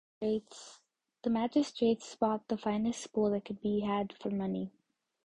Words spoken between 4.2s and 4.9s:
money.